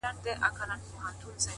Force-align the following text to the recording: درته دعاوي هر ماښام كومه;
درته 0.05 0.19
دعاوي 0.37 0.57
هر 0.59 0.69
ماښام 0.69 1.15
كومه; 1.21 1.47